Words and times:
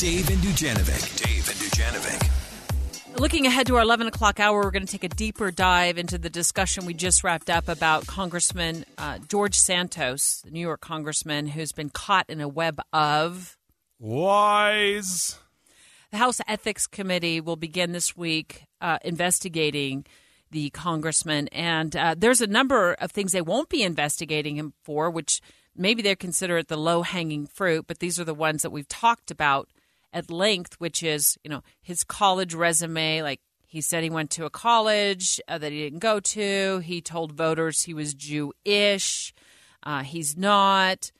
Dave 0.00 0.30
and 0.30 0.38
Dujanovic. 0.38 1.22
Dave 1.22 1.46
and 1.46 1.58
Dujanovic. 1.58 3.20
Looking 3.20 3.44
ahead 3.44 3.66
to 3.66 3.76
our 3.76 3.82
11 3.82 4.06
o'clock 4.06 4.40
hour, 4.40 4.62
we're 4.62 4.70
going 4.70 4.86
to 4.86 4.90
take 4.90 5.04
a 5.04 5.10
deeper 5.10 5.50
dive 5.50 5.98
into 5.98 6.16
the 6.16 6.30
discussion 6.30 6.86
we 6.86 6.94
just 6.94 7.22
wrapped 7.22 7.50
up 7.50 7.68
about 7.68 8.06
Congressman 8.06 8.86
uh, 8.96 9.18
George 9.28 9.56
Santos, 9.56 10.40
the 10.40 10.52
New 10.52 10.60
York 10.60 10.80
congressman 10.80 11.48
who's 11.48 11.72
been 11.72 11.90
caught 11.90 12.30
in 12.30 12.40
a 12.40 12.48
web 12.48 12.80
of 12.94 13.58
lies. 14.00 15.38
The 16.12 16.16
House 16.16 16.40
Ethics 16.48 16.86
Committee 16.86 17.42
will 17.42 17.56
begin 17.56 17.92
this 17.92 18.16
week 18.16 18.64
uh, 18.80 18.96
investigating 19.04 20.06
the 20.50 20.70
congressman. 20.70 21.48
And 21.48 21.94
uh, 21.94 22.14
there's 22.16 22.40
a 22.40 22.46
number 22.46 22.94
of 22.94 23.12
things 23.12 23.32
they 23.32 23.42
won't 23.42 23.68
be 23.68 23.82
investigating 23.82 24.56
him 24.56 24.72
for, 24.82 25.10
which 25.10 25.42
maybe 25.76 26.00
they 26.00 26.16
consider 26.16 26.56
it 26.56 26.68
the 26.68 26.78
low 26.78 27.02
hanging 27.02 27.46
fruit, 27.46 27.86
but 27.86 27.98
these 27.98 28.18
are 28.18 28.24
the 28.24 28.32
ones 28.32 28.62
that 28.62 28.70
we've 28.70 28.88
talked 28.88 29.30
about 29.30 29.68
at 30.12 30.30
length, 30.30 30.74
which 30.78 31.02
is, 31.02 31.38
you 31.44 31.50
know, 31.50 31.62
his 31.82 32.04
college 32.04 32.54
resume. 32.54 33.22
Like 33.22 33.40
he 33.66 33.80
said 33.80 34.02
he 34.02 34.10
went 34.10 34.30
to 34.30 34.44
a 34.44 34.50
college 34.50 35.40
uh, 35.48 35.58
that 35.58 35.72
he 35.72 35.82
didn't 35.82 36.00
go 36.00 36.20
to. 36.20 36.78
He 36.80 37.00
told 37.00 37.32
voters 37.32 37.82
he 37.82 37.94
was 37.94 38.14
Jewish. 38.14 39.32
Uh, 39.82 40.02
he's 40.02 40.36
not. 40.36 41.10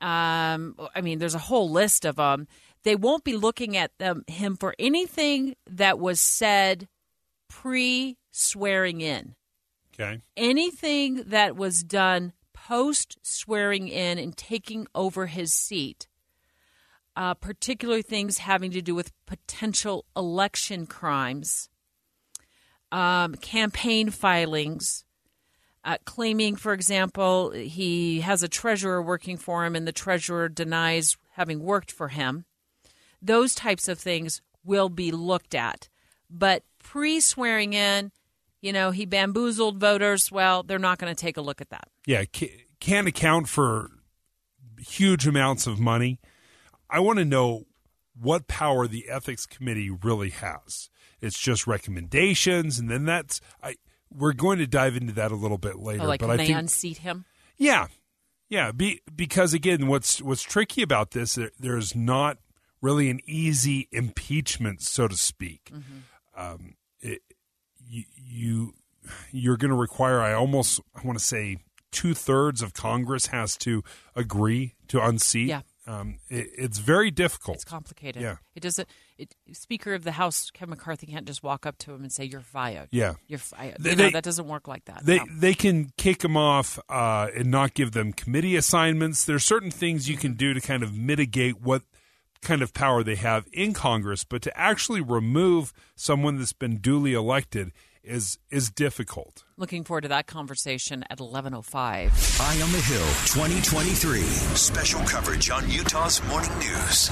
Um, 0.00 0.76
I 0.94 1.00
mean, 1.02 1.18
there's 1.18 1.34
a 1.34 1.38
whole 1.38 1.70
list 1.70 2.04
of 2.04 2.16
them. 2.16 2.48
They 2.82 2.96
won't 2.96 3.24
be 3.24 3.36
looking 3.36 3.76
at 3.76 3.96
them, 3.98 4.24
him 4.26 4.56
for 4.56 4.74
anything 4.78 5.54
that 5.68 5.98
was 5.98 6.20
said 6.20 6.88
pre 7.48 8.16
swearing 8.30 9.00
in. 9.00 9.34
Okay. 9.94 10.22
Anything 10.36 11.24
that 11.26 11.56
was 11.56 11.82
done 11.82 12.32
post 12.54 13.18
swearing 13.22 13.88
in 13.88 14.18
and 14.18 14.36
taking 14.36 14.86
over 14.94 15.26
his 15.26 15.52
seat, 15.52 16.08
uh, 17.16 17.34
particularly 17.34 18.02
things 18.02 18.38
having 18.38 18.70
to 18.72 18.82
do 18.82 18.94
with 18.94 19.12
potential 19.26 20.04
election 20.16 20.86
crimes, 20.86 21.68
um, 22.92 23.34
campaign 23.36 24.10
filings. 24.10 25.04
Uh, 25.82 25.96
claiming, 26.04 26.56
for 26.56 26.74
example, 26.74 27.52
he 27.52 28.20
has 28.20 28.42
a 28.42 28.48
treasurer 28.48 29.00
working 29.00 29.38
for 29.38 29.64
him 29.64 29.74
and 29.74 29.88
the 29.88 29.92
treasurer 29.92 30.46
denies 30.46 31.16
having 31.32 31.62
worked 31.62 31.90
for 31.90 32.08
him. 32.08 32.44
Those 33.22 33.54
types 33.54 33.88
of 33.88 33.98
things 33.98 34.42
will 34.62 34.90
be 34.90 35.10
looked 35.10 35.54
at. 35.54 35.88
But 36.28 36.64
pre 36.78 37.20
swearing 37.20 37.72
in, 37.72 38.12
you 38.60 38.72
know, 38.72 38.90
he 38.90 39.06
bamboozled 39.06 39.80
voters. 39.80 40.30
Well, 40.30 40.62
they're 40.62 40.78
not 40.78 40.98
going 40.98 41.14
to 41.14 41.20
take 41.20 41.36
a 41.36 41.42
look 41.42 41.60
at 41.60 41.70
that. 41.70 41.88
Yeah, 42.06 42.24
can't 42.78 43.08
account 43.08 43.48
for 43.48 43.90
huge 44.78 45.26
amounts 45.26 45.66
of 45.66 45.80
money. 45.80 46.20
I 46.90 47.00
want 47.00 47.18
to 47.18 47.24
know 47.24 47.66
what 48.20 48.48
power 48.48 48.86
the 48.86 49.08
ethics 49.08 49.46
committee 49.46 49.90
really 49.90 50.30
has. 50.30 50.90
It's 51.20 51.38
just 51.38 51.66
recommendations, 51.66 52.78
and 52.78 52.90
then 52.90 53.04
that's 53.04 53.40
I. 53.62 53.76
We're 54.12 54.32
going 54.32 54.58
to 54.58 54.66
dive 54.66 54.96
into 54.96 55.12
that 55.14 55.30
a 55.30 55.36
little 55.36 55.58
bit 55.58 55.78
later. 55.78 56.02
Oh, 56.02 56.06
like 56.06 56.20
but 56.20 56.26
can 56.26 56.32
I 56.32 56.36
they 56.36 56.46
think, 56.46 56.58
unseat 56.58 56.98
him? 56.98 57.24
Yeah, 57.56 57.86
yeah. 58.48 58.72
Be, 58.72 59.00
because 59.14 59.54
again, 59.54 59.86
what's 59.86 60.20
what's 60.20 60.42
tricky 60.42 60.82
about 60.82 61.12
this? 61.12 61.34
There, 61.34 61.50
there's 61.58 61.94
not 61.94 62.38
really 62.82 63.10
an 63.10 63.20
easy 63.26 63.88
impeachment, 63.92 64.82
so 64.82 65.06
to 65.06 65.16
speak. 65.16 65.70
Mm-hmm. 65.72 66.40
Um, 66.40 66.74
it, 67.00 67.22
you, 67.78 68.04
you 68.16 68.74
you're 69.30 69.56
going 69.56 69.70
to 69.70 69.76
require. 69.76 70.20
I 70.20 70.32
almost 70.32 70.80
I 70.94 71.06
want 71.06 71.18
to 71.18 71.24
say 71.24 71.58
two 71.90 72.14
thirds 72.14 72.62
of 72.62 72.72
Congress 72.72 73.26
has 73.26 73.56
to 73.58 73.82
agree 74.16 74.74
to 74.88 75.04
unseat. 75.04 75.48
Yeah. 75.48 75.62
Um, 75.90 76.18
it, 76.28 76.50
it's 76.56 76.78
very 76.78 77.10
difficult. 77.10 77.56
It's 77.56 77.64
complicated. 77.64 78.22
Yeah. 78.22 78.36
It 78.54 78.60
doesn't. 78.60 78.88
It, 79.18 79.34
Speaker 79.52 79.94
of 79.94 80.04
the 80.04 80.12
House 80.12 80.50
Kevin 80.52 80.70
McCarthy 80.70 81.06
can't 81.06 81.26
just 81.26 81.42
walk 81.42 81.66
up 81.66 81.78
to 81.78 81.92
him 81.92 82.02
and 82.02 82.12
say 82.12 82.24
you're 82.24 82.40
fired. 82.40 82.88
Yeah. 82.92 83.14
You're 83.26 83.40
fired. 83.40 83.76
They, 83.80 83.90
you 83.90 83.96
know, 83.96 84.04
they, 84.04 84.10
that 84.10 84.22
doesn't 84.22 84.46
work 84.46 84.68
like 84.68 84.84
that. 84.84 85.04
They 85.04 85.18
no. 85.18 85.24
they 85.28 85.54
can 85.54 85.90
kick 85.96 86.18
them 86.18 86.36
off 86.36 86.78
uh, 86.88 87.28
and 87.34 87.50
not 87.50 87.74
give 87.74 87.90
them 87.90 88.12
committee 88.12 88.54
assignments. 88.54 89.24
There's 89.24 89.44
certain 89.44 89.72
things 89.72 90.08
you 90.08 90.16
can 90.16 90.34
do 90.34 90.54
to 90.54 90.60
kind 90.60 90.84
of 90.84 90.96
mitigate 90.96 91.60
what 91.60 91.82
kind 92.40 92.62
of 92.62 92.72
power 92.72 93.02
they 93.02 93.16
have 93.16 93.46
in 93.52 93.72
Congress, 93.72 94.22
but 94.22 94.42
to 94.42 94.56
actually 94.58 95.00
remove 95.00 95.72
someone 95.96 96.38
that's 96.38 96.52
been 96.52 96.76
duly 96.78 97.14
elected 97.14 97.72
is 98.02 98.38
is 98.50 98.70
difficult. 98.70 99.44
Looking 99.56 99.84
forward 99.84 100.02
to 100.02 100.08
that 100.08 100.26
conversation 100.26 101.04
at 101.10 101.18
11:05. 101.18 102.40
Eye 102.40 102.62
on 102.62 102.72
the 102.72 102.80
Hill 102.80 103.06
2023 103.26 104.20
special 104.20 105.00
coverage 105.00 105.50
on 105.50 105.70
Utah's 105.70 106.22
morning 106.28 106.56
news. 106.58 107.08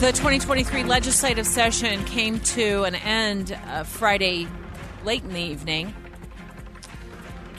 The 0.00 0.12
2023 0.12 0.84
legislative 0.84 1.46
session 1.46 2.04
came 2.04 2.40
to 2.40 2.84
an 2.84 2.94
end 2.94 3.52
uh, 3.66 3.84
Friday 3.84 4.48
late 5.04 5.22
in 5.22 5.32
the 5.32 5.40
evening. 5.40 5.94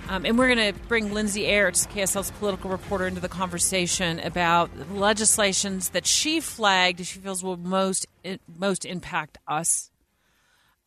Um, 0.09 0.25
and 0.25 0.37
we're 0.37 0.53
going 0.53 0.73
to 0.73 0.79
bring 0.89 1.13
Lindsay 1.13 1.43
Aerts, 1.43 1.87
KSL's 1.87 2.31
political 2.31 2.69
reporter, 2.69 3.07
into 3.07 3.21
the 3.21 3.29
conversation 3.29 4.19
about 4.19 4.69
legislations 4.91 5.89
that 5.89 6.05
she 6.05 6.41
flagged 6.41 7.05
she 7.05 7.19
feels 7.19 7.41
will 7.41 7.55
most 7.55 8.05
most 8.57 8.85
impact 8.85 9.37
us 9.47 9.89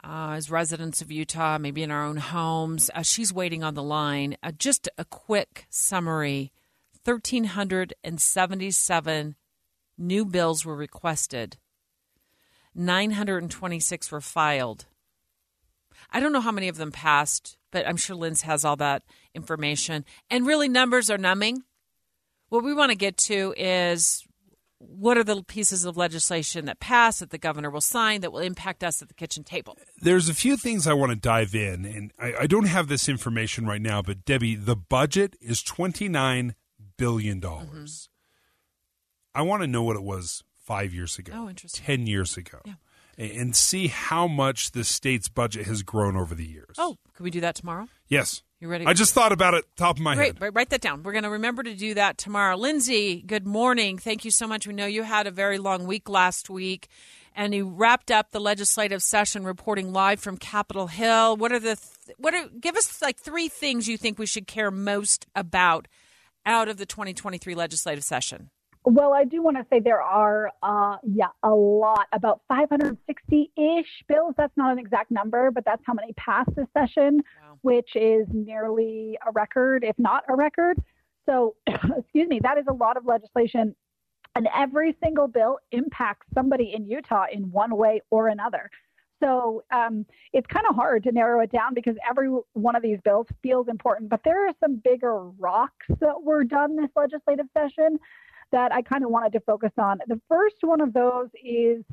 uh, 0.04 0.34
as 0.36 0.50
residents 0.50 1.00
of 1.00 1.10
Utah, 1.10 1.58
maybe 1.58 1.82
in 1.82 1.90
our 1.90 2.04
own 2.04 2.16
homes. 2.16 2.90
Uh, 2.94 3.02
she's 3.02 3.32
waiting 3.32 3.64
on 3.64 3.74
the 3.74 3.82
line. 3.82 4.36
Uh, 4.42 4.52
just 4.52 4.88
a 4.98 5.04
quick 5.04 5.66
summary 5.70 6.52
1,377 7.06 9.36
new 9.96 10.24
bills 10.24 10.64
were 10.64 10.74
requested, 10.74 11.58
926 12.74 14.10
were 14.10 14.20
filed. 14.20 14.86
I 16.10 16.18
don't 16.20 16.32
know 16.32 16.40
how 16.40 16.52
many 16.52 16.68
of 16.68 16.76
them 16.76 16.92
passed, 16.92 17.56
but 17.70 17.86
I'm 17.86 17.96
sure 17.96 18.16
Linz 18.16 18.42
has 18.42 18.64
all 18.64 18.76
that 18.76 19.02
information. 19.34 20.04
And 20.30 20.46
really, 20.46 20.68
numbers 20.68 21.10
are 21.10 21.18
numbing. 21.18 21.64
What 22.48 22.64
we 22.64 22.74
want 22.74 22.90
to 22.90 22.96
get 22.96 23.16
to 23.18 23.54
is 23.56 24.24
what 24.78 25.16
are 25.16 25.24
the 25.24 25.42
pieces 25.42 25.84
of 25.84 25.96
legislation 25.96 26.66
that 26.66 26.80
pass 26.80 27.20
that 27.20 27.30
the 27.30 27.38
governor 27.38 27.70
will 27.70 27.80
sign 27.80 28.20
that 28.20 28.32
will 28.32 28.40
impact 28.40 28.84
us 28.84 29.00
at 29.00 29.08
the 29.08 29.14
kitchen 29.14 29.42
table? 29.42 29.76
There's 30.00 30.28
a 30.28 30.34
few 30.34 30.56
things 30.56 30.86
I 30.86 30.92
want 30.92 31.12
to 31.12 31.16
dive 31.16 31.54
in, 31.54 31.84
and 31.84 32.12
I, 32.18 32.42
I 32.42 32.46
don't 32.46 32.66
have 32.66 32.88
this 32.88 33.08
information 33.08 33.66
right 33.66 33.80
now, 33.80 34.02
but 34.02 34.24
Debbie, 34.24 34.54
the 34.54 34.76
budget 34.76 35.36
is 35.40 35.62
$29 35.62 36.54
billion. 36.96 37.40
Mm-hmm. 37.40 37.84
I 39.34 39.42
want 39.42 39.62
to 39.62 39.66
know 39.66 39.82
what 39.82 39.96
it 39.96 40.02
was 40.02 40.42
five 40.64 40.92
years 40.92 41.18
ago, 41.18 41.32
oh, 41.34 41.48
interesting. 41.48 41.84
10 41.84 42.06
years 42.06 42.36
ago. 42.36 42.58
Yeah. 42.64 42.74
And 43.18 43.56
see 43.56 43.86
how 43.88 44.26
much 44.26 44.72
the 44.72 44.84
state's 44.84 45.28
budget 45.28 45.66
has 45.66 45.82
grown 45.82 46.16
over 46.18 46.34
the 46.34 46.44
years. 46.46 46.76
Oh, 46.76 46.96
can 47.14 47.24
we 47.24 47.30
do 47.30 47.40
that 47.40 47.54
tomorrow? 47.54 47.88
Yes. 48.08 48.42
You 48.60 48.68
ready? 48.68 48.86
I 48.86 48.92
just 48.92 49.14
thought 49.14 49.32
about 49.32 49.54
it 49.54 49.64
top 49.76 49.96
of 49.96 50.02
my 50.02 50.14
Great. 50.14 50.38
head. 50.38 50.54
Write 50.54 50.70
that 50.70 50.80
down. 50.82 51.02
We're 51.02 51.12
going 51.12 51.24
to 51.24 51.30
remember 51.30 51.62
to 51.62 51.74
do 51.74 51.94
that 51.94 52.18
tomorrow. 52.18 52.56
Lindsay, 52.56 53.22
good 53.22 53.46
morning. 53.46 53.96
Thank 53.98 54.24
you 54.24 54.30
so 54.30 54.46
much. 54.46 54.66
We 54.66 54.74
know 54.74 54.86
you 54.86 55.02
had 55.02 55.26
a 55.26 55.30
very 55.30 55.58
long 55.58 55.86
week 55.86 56.08
last 56.08 56.48
week, 56.50 56.88
and 57.34 57.54
you 57.54 57.68
wrapped 57.68 58.10
up 58.10 58.30
the 58.32 58.40
legislative 58.40 59.02
session 59.02 59.44
reporting 59.44 59.92
live 59.92 60.20
from 60.20 60.36
Capitol 60.38 60.86
Hill. 60.86 61.36
What 61.36 61.52
are 61.52 61.58
the 61.58 61.76
th- 61.76 62.16
what 62.18 62.34
are 62.34 62.48
give 62.60 62.76
us 62.76 63.00
like 63.02 63.18
three 63.18 63.48
things 63.48 63.88
you 63.88 63.96
think 63.98 64.18
we 64.18 64.26
should 64.26 64.46
care 64.46 64.70
most 64.70 65.26
about 65.34 65.86
out 66.46 66.68
of 66.68 66.78
the 66.78 66.86
2023 66.86 67.54
legislative 67.54 68.04
session? 68.04 68.50
Well, 68.88 69.12
I 69.12 69.24
do 69.24 69.42
want 69.42 69.56
to 69.56 69.66
say 69.68 69.80
there 69.80 70.00
are, 70.00 70.52
uh, 70.62 70.98
yeah, 71.02 71.30
a 71.42 71.50
lot, 71.50 72.06
about 72.12 72.42
560 72.46 73.50
ish 73.56 74.04
bills. 74.06 74.34
That's 74.36 74.56
not 74.56 74.70
an 74.70 74.78
exact 74.78 75.10
number, 75.10 75.50
but 75.50 75.64
that's 75.64 75.82
how 75.84 75.92
many 75.92 76.12
passed 76.12 76.54
this 76.54 76.68
session, 76.72 77.20
wow. 77.42 77.58
which 77.62 77.96
is 77.96 78.28
nearly 78.32 79.18
a 79.26 79.32
record, 79.32 79.82
if 79.82 79.98
not 79.98 80.22
a 80.28 80.36
record. 80.36 80.80
So, 81.28 81.56
excuse 81.66 82.28
me, 82.28 82.38
that 82.44 82.58
is 82.58 82.66
a 82.70 82.72
lot 82.72 82.96
of 82.96 83.04
legislation. 83.06 83.74
And 84.36 84.46
every 84.54 84.96
single 85.02 85.26
bill 85.26 85.58
impacts 85.72 86.28
somebody 86.32 86.72
in 86.72 86.86
Utah 86.86 87.24
in 87.32 87.50
one 87.50 87.76
way 87.76 88.02
or 88.10 88.28
another. 88.28 88.70
So 89.20 89.64
um, 89.72 90.04
it's 90.32 90.46
kind 90.46 90.66
of 90.68 90.76
hard 90.76 91.02
to 91.04 91.12
narrow 91.12 91.40
it 91.40 91.50
down 91.50 91.74
because 91.74 91.96
every 92.08 92.28
one 92.52 92.76
of 92.76 92.82
these 92.82 92.98
bills 93.02 93.26
feels 93.42 93.66
important. 93.66 94.10
But 94.10 94.20
there 94.24 94.46
are 94.46 94.52
some 94.60 94.76
bigger 94.84 95.22
rocks 95.38 95.86
that 96.00 96.22
were 96.22 96.44
done 96.44 96.76
this 96.76 96.90
legislative 96.94 97.46
session 97.56 97.98
that 98.52 98.72
I 98.72 98.82
kind 98.82 99.04
of 99.04 99.10
wanted 99.10 99.32
to 99.32 99.40
focus 99.40 99.72
on. 99.78 99.98
The 100.06 100.20
first 100.28 100.56
one 100.62 100.80
of 100.80 100.92
those 100.92 101.28
is 101.42 101.84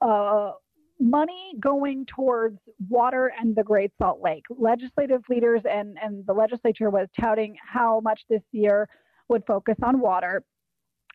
uh, 0.00 0.52
money 1.00 1.52
going 1.60 2.06
towards 2.06 2.58
water 2.88 3.32
and 3.38 3.54
the 3.54 3.62
Great 3.62 3.92
Salt 3.98 4.20
Lake. 4.22 4.44
Legislative 4.50 5.22
leaders 5.28 5.62
and, 5.68 5.96
and 6.02 6.26
the 6.26 6.32
legislature 6.32 6.90
was 6.90 7.08
touting 7.18 7.56
how 7.60 8.00
much 8.00 8.22
this 8.28 8.42
year 8.52 8.88
would 9.28 9.44
focus 9.46 9.76
on 9.82 10.00
water. 10.00 10.42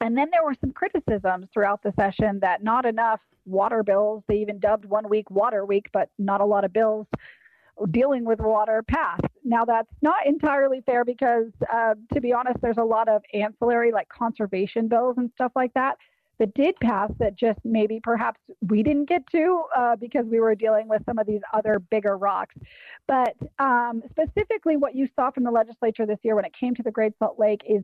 And 0.01 0.17
then 0.17 0.27
there 0.31 0.43
were 0.43 0.55
some 0.59 0.71
criticisms 0.71 1.47
throughout 1.53 1.81
the 1.83 1.93
session 1.97 2.39
that 2.41 2.63
not 2.63 2.85
enough 2.85 3.21
water 3.45 3.83
bills, 3.83 4.23
they 4.27 4.35
even 4.35 4.59
dubbed 4.59 4.85
one 4.85 5.07
week 5.09 5.29
Water 5.29 5.65
Week, 5.65 5.85
but 5.93 6.09
not 6.17 6.41
a 6.41 6.45
lot 6.45 6.65
of 6.65 6.73
bills 6.73 7.07
dealing 7.91 8.25
with 8.25 8.39
water 8.39 8.83
passed. 8.87 9.21
Now, 9.43 9.65
that's 9.65 9.89
not 10.01 10.25
entirely 10.25 10.81
fair 10.85 11.03
because, 11.03 11.47
uh, 11.71 11.95
to 12.13 12.21
be 12.21 12.33
honest, 12.33 12.59
there's 12.61 12.77
a 12.77 12.83
lot 12.83 13.09
of 13.09 13.21
ancillary, 13.33 13.91
like 13.91 14.09
conservation 14.09 14.87
bills 14.87 15.15
and 15.17 15.29
stuff 15.35 15.51
like 15.55 15.73
that, 15.73 15.97
that 16.39 16.53
did 16.55 16.75
pass 16.81 17.11
that 17.19 17.35
just 17.35 17.59
maybe 17.63 17.99
perhaps 18.01 18.39
we 18.67 18.83
didn't 18.83 19.07
get 19.07 19.25
to 19.27 19.63
uh, 19.75 19.95
because 19.95 20.25
we 20.25 20.39
were 20.39 20.55
dealing 20.55 20.87
with 20.87 21.01
some 21.05 21.19
of 21.19 21.27
these 21.27 21.41
other 21.53 21.79
bigger 21.79 22.17
rocks. 22.17 22.55
But 23.07 23.35
um, 23.59 24.01
specifically, 24.09 24.77
what 24.77 24.95
you 24.95 25.07
saw 25.15 25.31
from 25.31 25.43
the 25.43 25.51
legislature 25.51 26.05
this 26.05 26.19
year 26.23 26.35
when 26.35 26.45
it 26.45 26.53
came 26.59 26.73
to 26.75 26.83
the 26.83 26.91
Great 26.91 27.13
Salt 27.19 27.37
Lake 27.37 27.61
is 27.69 27.83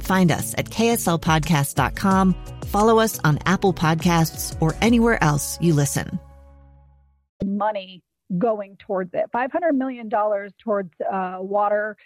Find 0.00 0.32
us 0.32 0.54
at 0.58 0.66
kslpodcast.com 0.66 2.34
Follow 2.70 3.00
us 3.00 3.18
on 3.24 3.36
Apple 3.46 3.74
Podcasts 3.74 4.56
or 4.60 4.76
anywhere 4.80 5.22
else 5.24 5.58
you 5.60 5.74
listen. 5.74 6.20
Money 7.44 8.04
going 8.38 8.76
towards 8.78 9.10
it 9.12 9.24
$500 9.34 9.74
million 9.74 10.08
towards 10.08 10.92
uh, 11.12 11.38
water 11.40 11.96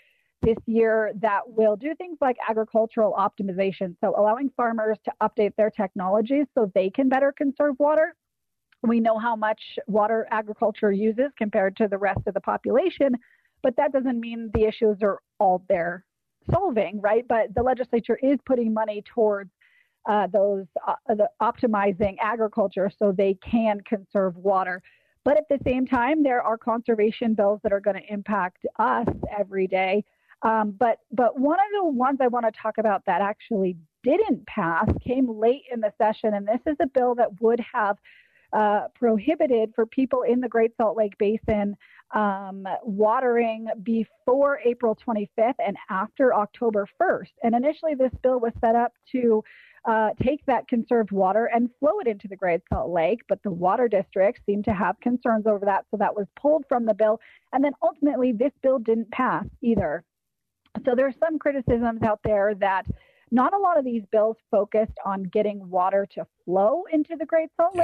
this 0.41 0.57
year 0.65 1.13
that 1.21 1.41
will 1.47 1.77
do 1.77 1.95
things 1.97 2.17
like 2.23 2.37
agricultural 2.49 3.13
optimization. 3.13 3.95
So, 4.01 4.15
allowing 4.17 4.51
farmers 4.57 4.97
to 5.05 5.13
update 5.23 5.55
their 5.57 5.71
technologies 5.71 6.47
so 6.55 6.73
they 6.75 6.89
can 6.89 7.11
better 7.11 7.33
conserve 7.37 7.75
water. 7.79 8.15
We 8.83 9.01
know 9.01 9.19
how 9.19 9.37
much 9.37 9.61
water 9.87 10.27
agriculture 10.31 10.93
uses 10.93 11.31
compared 11.37 11.77
to 11.77 11.89
the 11.89 11.99
rest 11.99 12.21
of 12.27 12.33
the 12.33 12.41
population, 12.41 13.17
but 13.63 13.77
that 13.77 13.93
doesn't 13.93 14.19
mean 14.19 14.51
the 14.55 14.65
issues 14.65 14.97
are 15.03 15.21
all 15.39 15.63
there 15.69 16.07
solving, 16.51 17.01
right? 17.01 17.27
But 17.29 17.55
the 17.55 17.63
legislature 17.63 18.19
is 18.23 18.39
putting 18.45 18.73
money 18.73 19.03
towards 19.07 19.51
uh, 20.09 20.27
those 20.27 20.67
uh, 20.87 20.95
the 21.09 21.29
optimizing 21.41 22.17
agriculture 22.21 22.91
so 22.99 23.13
they 23.13 23.35
can 23.35 23.81
conserve 23.83 24.37
water. 24.37 24.83
But 25.25 25.39
at 25.39 25.49
the 25.49 25.59
same 25.65 25.87
time, 25.87 26.23
there 26.23 26.43
are 26.43 26.59
conservation 26.59 27.35
bills 27.35 27.61
that 27.63 27.73
are 27.73 27.81
going 27.81 27.97
to 27.97 28.13
impact 28.13 28.67
us 28.79 29.07
every 29.37 29.67
day. 29.67 30.05
Um, 30.43 30.73
but 30.79 30.99
but 31.11 31.41
one 31.41 31.59
of 31.59 31.67
the 31.83 31.89
ones 31.89 32.19
I 32.21 32.29
want 32.29 32.45
to 32.45 32.53
talk 32.53 32.77
about 32.77 33.03
that 33.07 33.23
actually 33.23 33.77
didn't 34.03 34.47
pass 34.47 34.87
came 35.03 35.27
late 35.41 35.63
in 35.73 35.81
the 35.81 35.93
session, 35.97 36.35
and 36.35 36.47
this 36.47 36.61
is 36.67 36.77
a 36.81 36.87
bill 36.87 37.15
that 37.15 37.41
would 37.41 37.61
have 37.73 37.97
uh, 38.53 38.89
prohibited 38.95 39.73
for 39.75 39.87
people 39.87 40.23
in 40.23 40.41
the 40.41 40.49
Great 40.49 40.77
Salt 40.77 40.97
Lake 40.97 41.17
Basin 41.19 41.77
um, 42.15 42.67
watering 42.83 43.67
before 43.83 44.61
April 44.65 44.97
25th 45.07 45.55
and 45.65 45.77
after 45.91 46.33
October 46.33 46.89
1st. 47.01 47.33
And 47.43 47.55
initially, 47.55 47.95
this 47.95 48.13
bill 48.23 48.41
was 48.41 48.53
set 48.61 48.77
up 48.77 48.93
to 49.13 49.43
uh, 49.85 50.11
take 50.23 50.45
that 50.47 50.67
conserved 50.69 51.11
water 51.11 51.51
and 51.53 51.69
flow 51.79 51.99
it 52.01 52.07
into 52.07 52.29
the 52.29 52.37
Great 52.37 52.63
Salt 52.73 52.91
Lake. 52.91 53.21
But 53.29 53.43
the 53.43 53.51
water 53.51 53.89
districts 53.89 54.41
seem 54.47 54.63
to 54.63 54.73
have 54.73 54.99
concerns 55.01 55.47
over 55.47 55.67
that. 55.67 55.85
So 55.91 55.97
that 55.99 56.15
was 56.15 56.27
pulled 56.41 56.65
from 56.69 56.87
the 56.87 56.95
bill. 56.95 57.21
And 57.53 57.63
then 57.63 57.73
ultimately, 57.83 58.33
this 58.33 58.53
bill 58.63 58.79
didn't 58.79 59.11
pass 59.11 59.45
either. 59.61 60.05
So 60.85 60.95
there's 60.97 61.15
some 61.19 61.39
criticisms 61.39 62.03
out 62.03 62.21
there 62.25 62.55
that 62.61 62.87
not 63.31 63.53
a 63.53 63.59
lot 63.59 63.79
of 63.79 63.85
these 63.85 64.05
bills 64.13 64.37
focused 64.51 64.99
on 65.05 65.25
getting 65.25 65.69
water 65.69 66.07
to 66.13 66.27
flow 66.45 66.85
into 66.93 67.17
the 67.19 67.27
Great 67.27 67.51
Salt 67.57 67.73
yeah. 67.75 67.83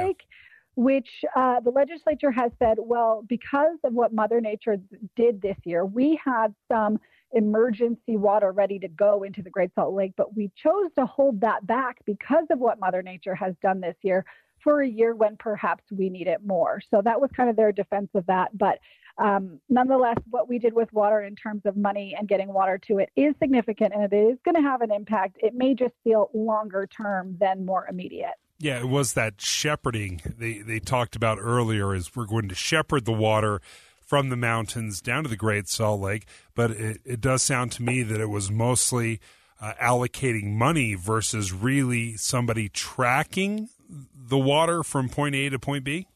Which 0.81 1.23
uh, 1.35 1.59
the 1.59 1.69
legislature 1.69 2.31
has 2.31 2.51
said, 2.57 2.77
well, 2.79 3.23
because 3.29 3.77
of 3.83 3.93
what 3.93 4.15
Mother 4.15 4.41
Nature 4.41 4.77
did 5.15 5.39
this 5.39 5.57
year, 5.63 5.85
we 5.85 6.19
had 6.25 6.55
some 6.67 6.99
emergency 7.33 8.17
water 8.17 8.51
ready 8.51 8.79
to 8.79 8.87
go 8.87 9.21
into 9.21 9.43
the 9.43 9.51
Great 9.51 9.69
Salt 9.75 9.93
Lake, 9.93 10.13
but 10.17 10.35
we 10.35 10.49
chose 10.55 10.89
to 10.97 11.05
hold 11.05 11.39
that 11.41 11.67
back 11.67 11.97
because 12.05 12.47
of 12.49 12.57
what 12.57 12.79
Mother 12.79 13.03
Nature 13.03 13.35
has 13.35 13.53
done 13.61 13.79
this 13.79 13.95
year 14.01 14.25
for 14.63 14.81
a 14.81 14.87
year 14.87 15.13
when 15.13 15.37
perhaps 15.37 15.83
we 15.91 16.09
need 16.09 16.25
it 16.25 16.43
more. 16.43 16.81
So 16.89 16.99
that 17.03 17.21
was 17.21 17.29
kind 17.37 17.51
of 17.51 17.55
their 17.55 17.71
defense 17.71 18.09
of 18.15 18.25
that. 18.25 18.57
But 18.57 18.79
um, 19.19 19.59
nonetheless, 19.69 20.17
what 20.31 20.49
we 20.49 20.57
did 20.57 20.73
with 20.73 20.91
water 20.93 21.21
in 21.21 21.35
terms 21.35 21.61
of 21.65 21.77
money 21.77 22.15
and 22.17 22.27
getting 22.27 22.51
water 22.51 22.79
to 22.87 22.97
it 22.97 23.11
is 23.15 23.35
significant 23.39 23.93
and 23.93 24.11
it 24.11 24.15
is 24.15 24.39
going 24.43 24.55
to 24.55 24.67
have 24.67 24.81
an 24.81 24.91
impact. 24.91 25.37
It 25.43 25.53
may 25.53 25.75
just 25.75 25.93
feel 26.03 26.31
longer 26.33 26.87
term 26.87 27.37
than 27.39 27.67
more 27.67 27.85
immediate. 27.87 28.39
Yeah, 28.61 28.79
it 28.79 28.87
was 28.87 29.13
that 29.13 29.41
shepherding 29.41 30.21
they, 30.37 30.59
they 30.59 30.79
talked 30.79 31.15
about 31.15 31.39
earlier 31.41 31.95
is 31.95 32.15
we're 32.15 32.27
going 32.27 32.47
to 32.49 32.55
shepherd 32.55 33.05
the 33.05 33.11
water 33.11 33.59
from 33.99 34.29
the 34.29 34.35
mountains 34.35 35.01
down 35.01 35.23
to 35.23 35.29
the 35.29 35.35
Great 35.35 35.67
Salt 35.67 35.99
Lake. 35.99 36.27
But 36.53 36.71
it, 36.71 37.01
it 37.03 37.21
does 37.21 37.41
sound 37.41 37.71
to 37.73 37.83
me 37.83 38.03
that 38.03 38.21
it 38.21 38.29
was 38.29 38.51
mostly 38.51 39.19
uh, 39.59 39.73
allocating 39.81 40.53
money 40.53 40.93
versus 40.93 41.51
really 41.51 42.17
somebody 42.17 42.69
tracking 42.69 43.69
the 44.13 44.37
water 44.37 44.83
from 44.83 45.09
point 45.09 45.33
A 45.33 45.49
to 45.49 45.57
point 45.57 45.83
B. 45.83 46.07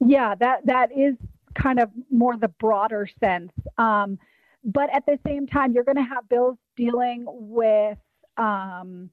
Yeah, 0.00 0.36
that 0.36 0.64
that 0.66 0.90
is 0.96 1.16
kind 1.54 1.80
of 1.80 1.90
more 2.08 2.36
the 2.36 2.48
broader 2.48 3.08
sense. 3.18 3.50
Um, 3.78 4.18
but 4.64 4.94
at 4.94 5.06
the 5.06 5.18
same 5.26 5.48
time, 5.48 5.72
you're 5.72 5.84
going 5.84 5.96
to 5.96 6.02
have 6.02 6.28
bills 6.28 6.56
dealing 6.76 7.24
with 7.26 7.98
um, 8.36 9.10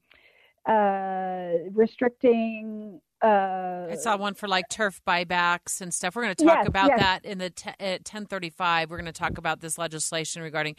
uh, 0.65 1.69
restricting 1.73 3.01
uh, 3.21 3.87
I 3.91 3.95
saw 3.95 4.17
one 4.17 4.33
for 4.33 4.47
like 4.47 4.69
turf 4.69 5.01
buybacks 5.07 5.81
and 5.81 5.93
stuff. 5.93 6.15
We're 6.15 6.23
going 6.23 6.35
to 6.35 6.45
talk 6.45 6.57
yes, 6.59 6.67
about 6.67 6.89
yes. 6.89 6.99
that 6.99 7.25
in 7.25 7.37
the 7.39 7.49
te- 7.49 7.71
at 7.79 8.05
ten 8.05 8.25
thirty 8.25 8.49
five. 8.49 8.91
We're 8.91 8.97
going 8.97 9.05
to 9.05 9.11
talk 9.11 9.37
about 9.37 9.61
this 9.61 9.77
legislation 9.77 10.41
regarding 10.41 10.75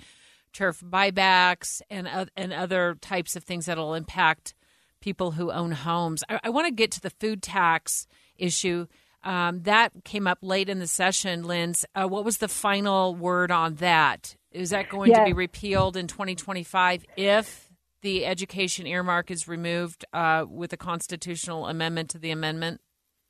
turf 0.52 0.80
buybacks 0.80 1.80
and 1.90 2.06
uh, 2.06 2.26
and 2.36 2.52
other 2.52 2.96
types 3.00 3.36
of 3.36 3.44
things 3.44 3.66
that'll 3.66 3.94
impact 3.94 4.54
people 5.00 5.32
who 5.32 5.50
own 5.50 5.72
homes. 5.72 6.22
I, 6.28 6.40
I 6.44 6.50
want 6.50 6.66
to 6.66 6.72
get 6.72 6.90
to 6.92 7.00
the 7.00 7.10
food 7.10 7.42
tax 7.42 8.06
issue. 8.36 8.86
Um, 9.24 9.62
that 9.62 9.92
came 10.04 10.28
up 10.28 10.38
late 10.42 10.68
in 10.68 10.78
the 10.78 10.86
session, 10.86 11.42
Linz. 11.42 11.84
Uh, 11.96 12.06
what 12.06 12.24
was 12.24 12.36
the 12.36 12.48
final 12.48 13.14
word 13.14 13.50
on 13.50 13.76
that? 13.76 14.36
Is 14.52 14.70
that 14.70 14.88
going 14.88 15.10
yes. 15.10 15.18
to 15.18 15.24
be 15.24 15.32
repealed 15.32 15.96
in 15.96 16.06
2025 16.06 17.04
if 17.16 17.65
the 18.02 18.26
education 18.26 18.86
earmark 18.86 19.30
is 19.30 19.48
removed 19.48 20.04
uh, 20.12 20.44
with 20.48 20.72
a 20.72 20.76
constitutional 20.76 21.66
amendment 21.66 22.10
to 22.10 22.18
the 22.18 22.30
amendment? 22.30 22.80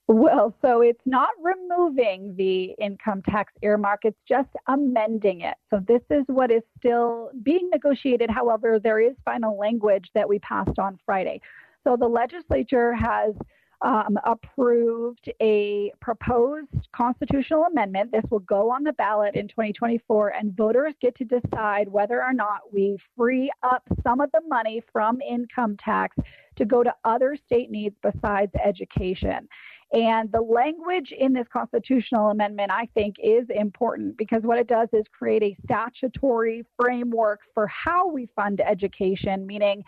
Well, 0.09 0.55
so 0.63 0.83
it's 0.83 1.01
not 1.05 1.31
removing 1.43 2.37
the 2.37 2.75
income 2.81 3.23
tax 3.29 3.53
earmark, 3.63 4.01
it's 4.05 4.21
just 4.29 4.51
amending 4.69 5.41
it. 5.41 5.55
So 5.69 5.81
this 5.87 6.03
is 6.11 6.23
what 6.29 6.53
is 6.53 6.63
still 6.79 7.31
being 7.43 7.69
negotiated. 7.73 8.31
However, 8.31 8.79
there 8.79 9.01
is 9.01 9.17
final 9.25 9.59
language 9.59 10.09
that 10.15 10.29
we 10.29 10.39
passed 10.39 10.79
on 10.79 10.99
Friday. 11.05 11.41
So 11.83 11.97
the 11.97 12.07
legislature 12.07 12.95
has 12.95 13.35
um, 13.83 14.19
approved 14.25 15.31
a 15.41 15.93
proposed 16.01 16.69
constitutional 16.95 17.65
amendment. 17.65 18.11
This 18.13 18.25
will 18.31 18.41
go 18.41 18.71
on 18.71 18.83
the 18.83 18.93
ballot 18.95 19.35
in 19.35 19.49
2024, 19.49 20.31
and 20.31 20.57
voters 20.57 20.95
get 21.01 21.17
to 21.17 21.25
decide 21.25 21.89
whether 21.89 22.23
or 22.23 22.33
not 22.33 22.73
we 22.73 22.97
free 23.17 23.51
up 23.63 23.83
some 24.03 24.21
of 24.21 24.31
the 24.33 24.41
money 24.49 24.83
from 24.93 25.21
income 25.21 25.77
tax 25.83 26.17
to 26.57 26.65
go 26.65 26.83
to 26.83 26.95
other 27.05 27.37
state 27.47 27.71
needs 27.71 27.95
besides 28.03 28.53
education. 28.65 29.49
And 29.93 30.31
the 30.33 30.41
language 30.41 31.13
in 31.17 31.33
this 31.33 31.47
constitutional 31.53 32.31
amendment, 32.31 32.73
I 32.73 32.89
think, 32.95 33.17
is 33.23 33.47
important 33.51 34.17
because 34.17 34.43
what 34.43 34.59
it 34.59 34.67
does 34.67 34.89
is 34.93 35.05
create 35.17 35.43
a 35.45 35.57
statutory 35.65 36.65
framework 36.79 37.41
for 37.55 37.69
how 37.69 38.09
we 38.09 38.29
fund 38.35 38.61
education, 38.61 39.47
meaning. 39.47 39.85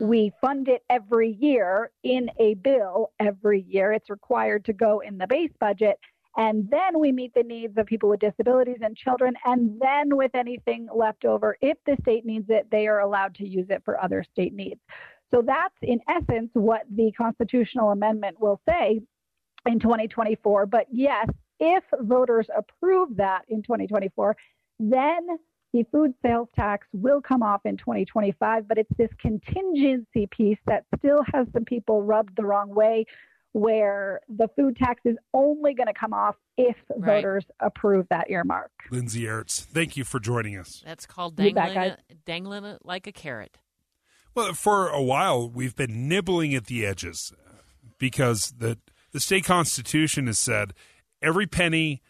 We 0.00 0.32
fund 0.40 0.68
it 0.68 0.82
every 0.88 1.36
year 1.40 1.90
in 2.02 2.30
a 2.38 2.54
bill 2.54 3.12
every 3.20 3.62
year. 3.68 3.92
It's 3.92 4.10
required 4.10 4.64
to 4.66 4.72
go 4.72 5.00
in 5.00 5.18
the 5.18 5.26
base 5.26 5.52
budget. 5.60 5.98
And 6.36 6.68
then 6.70 6.98
we 6.98 7.12
meet 7.12 7.34
the 7.34 7.42
needs 7.42 7.76
of 7.76 7.86
people 7.86 8.08
with 8.08 8.20
disabilities 8.20 8.78
and 8.82 8.96
children. 8.96 9.34
And 9.44 9.80
then, 9.80 10.16
with 10.16 10.34
anything 10.34 10.88
left 10.94 11.24
over, 11.24 11.56
if 11.60 11.76
the 11.86 11.96
state 12.02 12.24
needs 12.24 12.46
it, 12.48 12.68
they 12.70 12.86
are 12.86 13.00
allowed 13.00 13.34
to 13.36 13.46
use 13.46 13.66
it 13.68 13.82
for 13.84 14.00
other 14.00 14.24
state 14.32 14.54
needs. 14.54 14.80
So 15.32 15.42
that's 15.44 15.74
in 15.82 16.00
essence 16.08 16.50
what 16.54 16.82
the 16.90 17.12
constitutional 17.12 17.90
amendment 17.90 18.40
will 18.40 18.60
say 18.68 19.00
in 19.66 19.80
2024. 19.80 20.66
But 20.66 20.86
yes, 20.90 21.28
if 21.58 21.84
voters 22.00 22.48
approve 22.56 23.16
that 23.16 23.42
in 23.48 23.62
2024, 23.62 24.36
then 24.78 25.26
the 25.72 25.84
food 25.92 26.14
sales 26.22 26.48
tax 26.56 26.86
will 26.92 27.20
come 27.20 27.42
off 27.42 27.62
in 27.64 27.76
2025. 27.76 28.68
But 28.68 28.78
it's 28.78 28.90
this 28.96 29.10
contingency 29.20 30.28
piece 30.30 30.58
that 30.66 30.84
still 30.98 31.22
has 31.32 31.46
some 31.52 31.64
people 31.64 32.02
rubbed 32.02 32.36
the 32.36 32.44
wrong 32.44 32.74
way, 32.74 33.06
where 33.52 34.20
the 34.28 34.48
food 34.56 34.76
tax 34.76 35.00
is 35.04 35.16
only 35.34 35.74
going 35.74 35.86
to 35.86 35.94
come 35.94 36.12
off 36.12 36.36
if 36.56 36.76
right. 36.90 37.16
voters 37.16 37.44
approve 37.60 38.06
that 38.10 38.30
earmark. 38.30 38.70
Lindsay 38.90 39.22
Aerts, 39.22 39.60
thank 39.60 39.96
you 39.96 40.04
for 40.04 40.20
joining 40.20 40.56
us. 40.56 40.82
That's 40.84 41.06
called 41.06 41.36
dangling, 41.36 41.94
dangling 42.24 42.64
it 42.64 42.80
like 42.84 43.06
a 43.06 43.12
carrot. 43.12 43.58
Well, 44.34 44.52
for 44.52 44.88
a 44.88 45.02
while, 45.02 45.48
we've 45.48 45.74
been 45.74 46.08
nibbling 46.08 46.54
at 46.54 46.66
the 46.66 46.86
edges 46.86 47.32
because 47.98 48.54
the 48.58 48.78
the 49.12 49.20
state 49.20 49.44
constitution 49.44 50.26
has 50.26 50.38
said 50.38 50.72
every 51.20 51.46
penny 51.46 52.00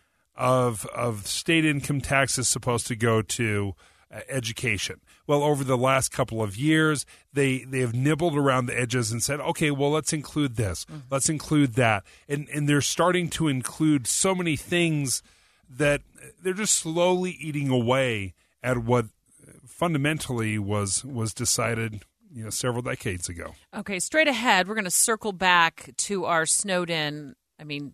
of 0.41 0.87
of 0.87 1.27
state 1.27 1.67
income 1.67 2.01
tax 2.01 2.39
is 2.39 2.49
supposed 2.49 2.87
to 2.87 2.97
go 2.97 3.21
to 3.21 3.75
uh, 4.11 4.21
education. 4.29 5.01
Well, 5.27 5.45
over 5.45 5.63
the 5.63 5.77
last 5.77 6.11
couple 6.11 6.43
of 6.43 6.57
years, 6.57 7.05
they 7.33 7.59
they 7.65 7.81
have 7.81 7.95
nibbled 7.95 8.37
around 8.37 8.67
the 8.67 8.79
edges 8.79 9.13
and 9.13 9.23
said, 9.23 9.39
okay, 9.41 9.71
well, 9.71 9.91
let's 9.91 10.13
include 10.13 10.57
this, 10.57 10.87
mm-hmm. 10.87 11.01
let's 11.11 11.29
include 11.29 11.75
that, 11.75 12.05
and 12.27 12.49
and 12.49 12.69
they're 12.69 12.81
starting 12.81 13.29
to 13.31 13.49
include 13.49 14.07
so 14.07 14.35
many 14.35 14.57
things 14.57 15.23
that 15.69 16.01
they're 16.43 16.55
just 16.55 16.75
slowly 16.75 17.33
eating 17.39 17.69
away 17.69 18.35
at 18.63 18.79
what 18.79 19.07
fundamentally 19.67 20.59
was 20.59 21.05
was 21.05 21.35
decided 21.35 22.03
you 22.33 22.45
know 22.45 22.51
several 22.51 22.83
decades 22.83 23.29
ago. 23.29 23.55
Okay, 23.77 23.99
straight 23.99 24.29
ahead, 24.29 24.69
we're 24.69 24.75
going 24.75 24.85
to 24.85 24.91
circle 24.91 25.33
back 25.33 25.91
to 25.99 26.25
our 26.25 26.47
Snowden. 26.47 27.37
I 27.59 27.65
mean, 27.65 27.93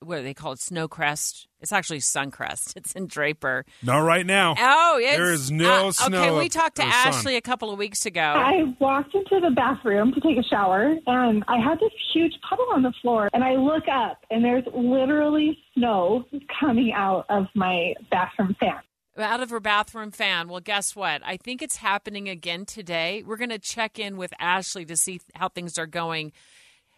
what 0.00 0.16
do 0.18 0.22
they 0.22 0.34
call 0.34 0.52
it? 0.52 0.58
Snowcrest. 0.58 1.46
It's 1.60 1.72
actually 1.72 1.98
Suncrest. 1.98 2.76
It's 2.80 2.92
in 2.92 3.06
Draper. 3.06 3.64
Not 3.82 3.98
right 3.98 4.24
now. 4.24 4.54
Oh, 4.58 4.98
there 5.00 5.32
is 5.32 5.50
no 5.50 5.88
uh, 5.88 5.92
snow. 5.92 6.22
Okay, 6.22 6.38
we 6.38 6.48
talked 6.48 6.76
to 6.76 6.84
Ashley 6.84 7.32
sun. 7.32 7.38
a 7.38 7.40
couple 7.40 7.70
of 7.70 7.78
weeks 7.78 8.06
ago. 8.06 8.20
I 8.20 8.74
walked 8.78 9.14
into 9.14 9.40
the 9.40 9.50
bathroom 9.50 10.12
to 10.14 10.20
take 10.20 10.38
a 10.38 10.42
shower, 10.42 10.94
and 11.06 11.44
I 11.48 11.58
had 11.58 11.78
this 11.78 11.92
huge 12.12 12.32
puddle 12.48 12.66
on 12.72 12.82
the 12.82 12.92
floor. 13.02 13.28
And 13.32 13.44
I 13.44 13.56
look 13.56 13.84
up, 13.88 14.24
and 14.30 14.44
there's 14.44 14.64
literally 14.72 15.58
snow 15.74 16.24
coming 16.58 16.92
out 16.94 17.26
of 17.28 17.46
my 17.54 17.94
bathroom 18.10 18.56
fan 18.58 18.80
out 19.18 19.42
of 19.42 19.50
her 19.50 19.60
bathroom 19.60 20.10
fan. 20.10 20.48
Well, 20.48 20.60
guess 20.60 20.96
what? 20.96 21.20
I 21.24 21.36
think 21.36 21.60
it's 21.60 21.76
happening 21.76 22.28
again 22.30 22.64
today. 22.64 23.22
We're 23.26 23.36
going 23.36 23.50
to 23.50 23.58
check 23.58 23.98
in 23.98 24.16
with 24.16 24.32
Ashley 24.38 24.86
to 24.86 24.96
see 24.96 25.20
how 25.34 25.50
things 25.50 25.78
are 25.78 25.86
going 25.86 26.32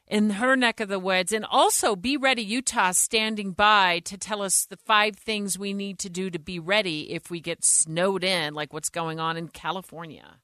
in 0.06 0.30
her 0.30 0.56
neck 0.56 0.80
of 0.80 0.88
the 0.88 0.98
woods. 0.98 1.32
And 1.32 1.44
also, 1.44 1.96
Be 1.96 2.16
Ready 2.16 2.42
Utah 2.42 2.92
standing 2.92 3.52
by 3.52 4.00
to 4.00 4.18
tell 4.18 4.42
us 4.42 4.64
the 4.64 4.76
five 4.76 5.16
things 5.16 5.58
we 5.58 5.72
need 5.72 5.98
to 6.00 6.10
do 6.10 6.30
to 6.30 6.38
be 6.38 6.58
ready 6.58 7.12
if 7.12 7.30
we 7.30 7.40
get 7.40 7.64
snowed 7.64 8.24
in, 8.24 8.54
like 8.54 8.72
what's 8.72 8.90
going 8.90 9.20
on 9.20 9.36
in 9.36 9.48
California. 9.48 10.38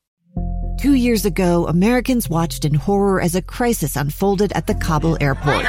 Two 0.79 0.95
years 0.95 1.25
ago, 1.25 1.67
Americans 1.67 2.31
watched 2.31 2.65
in 2.65 2.75
horror 2.75 3.21
as 3.21 3.35
a 3.35 3.43
crisis 3.43 3.97
unfolded 3.97 4.53
at 4.53 4.69
the 4.69 4.77
Kabul 4.77 5.19
airport. 5.21 5.67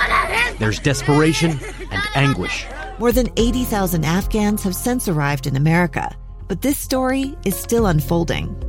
There's 0.59 0.79
desperation 0.79 1.57
and 1.91 2.01
anguish. 2.13 2.67
More 2.99 3.11
than 3.11 3.29
80,000 3.35 4.05
Afghans 4.05 4.61
have 4.61 4.75
since 4.75 5.07
arrived 5.07 5.47
in 5.47 5.55
America, 5.55 6.15
but 6.47 6.61
this 6.61 6.77
story 6.77 7.35
is 7.43 7.55
still 7.55 7.87
unfolding. 7.87 8.68